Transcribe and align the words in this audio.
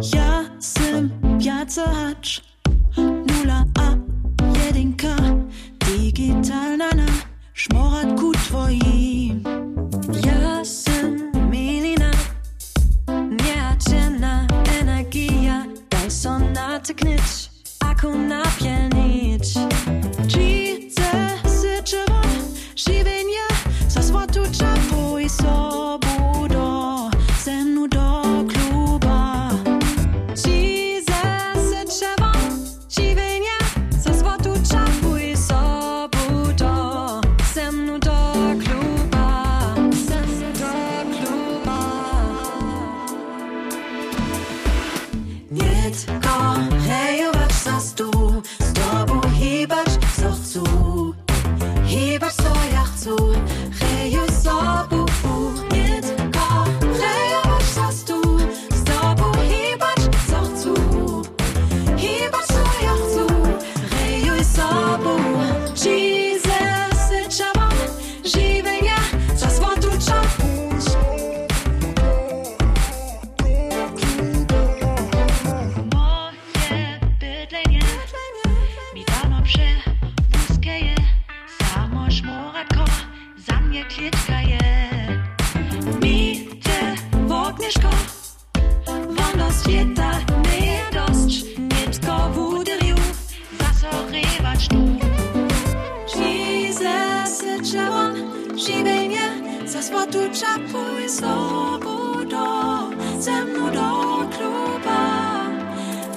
serce 0.00 1.08
hacz 1.76 2.42
Nula 2.96 3.64
a 3.78 3.96
jedynka 4.58 5.16
Digitalna 5.78 6.90
na 6.94 7.06
Szmorat 7.54 8.20
ku 8.20 8.32
twoim 8.32 9.42
Ja 10.26 10.64
sam 10.64 11.32
milina 11.50 12.10
Nieacienna 13.08 14.46
energia 14.80 15.66
Daj 15.90 16.10
sonaty 16.10 16.94
knyć 16.94 17.50
Aku 17.80 18.18
napielnić 18.18 18.77
Nitko 45.88 46.54
rejować 46.88 47.52
za 47.64 47.80
stu 47.80 48.10
Z 48.10 48.17
nie 83.78 83.84
klietkає 83.84 84.60
Міте 86.02 86.96
вогнішко, 87.12 87.90
воно 88.86 89.50
світа 89.52 90.20
не 90.28 90.80
дощ, 90.92 91.44
нітко 91.58 92.32
вударю, 92.34 92.96
засорівач 93.60 94.68
ту. 94.68 94.88
Jesus, 96.16 97.44
Sharon, 97.70 98.14
żywej 98.58 99.08
mnie, 99.08 99.26
zasłotu 99.66 100.18
czapuj 100.40 101.08
swobodą, 101.08 102.46
ze 103.18 103.44
mną 103.44 103.64
do 103.72 104.28
kluba. 104.36 105.00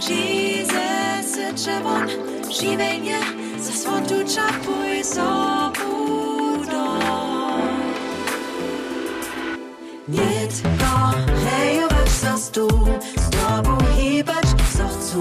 Jesus, 0.10 1.62
Sharon, 1.64 2.10
żywej 2.52 3.00
mnie, 3.00 3.20
zasłotu 3.60 4.16
czapuj 4.36 5.04
swobodą. 5.04 5.91
Nitko 10.12 11.12
rejować 11.46 12.10
za 12.10 12.38
stół 12.38 12.88
Z 13.18 13.30
tobą 13.30 13.78
hibać 13.98 14.46
co 14.78 14.88
chcę 14.88 15.20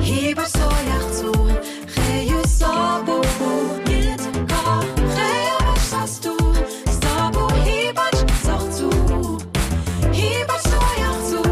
Hibać 0.00 0.50
co 0.50 0.58
ja 0.58 0.98
chcę 1.10 1.32
Rejuj 1.96 2.44
sobą 2.44 3.20
Nitko 3.88 4.80
rejować 5.16 5.80
za 5.90 6.06
stół 6.06 6.54
Z 6.86 6.98
tobą 6.98 7.48
hibać 7.64 8.14
co 8.44 8.58
chcę 8.58 8.90
Hibać 10.12 10.62
co 10.62 10.80
ja 11.00 11.10
chcę 11.20 11.42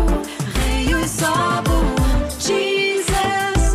Rejuj 0.66 1.08
sobą 1.08 1.72
Jesus 2.48 3.74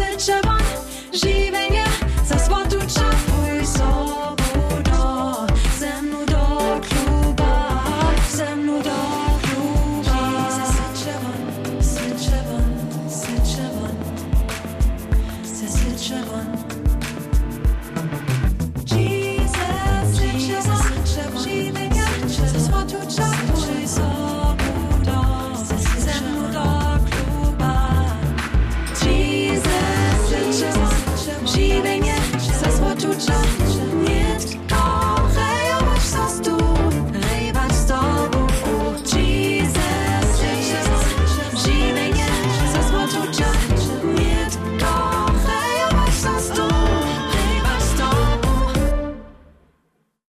Jesus, 33.14 33.63